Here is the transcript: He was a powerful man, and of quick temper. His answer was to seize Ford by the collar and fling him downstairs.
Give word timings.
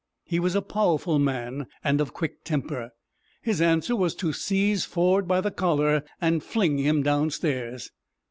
He 0.25 0.39
was 0.39 0.55
a 0.55 0.63
powerful 0.63 1.19
man, 1.19 1.67
and 1.83 2.01
of 2.01 2.11
quick 2.11 2.43
temper. 2.43 2.89
His 3.43 3.61
answer 3.61 3.95
was 3.95 4.15
to 4.15 4.33
seize 4.33 4.83
Ford 4.83 5.27
by 5.27 5.41
the 5.41 5.51
collar 5.51 6.01
and 6.19 6.41
fling 6.43 6.79
him 6.79 7.03
downstairs. 7.03 7.91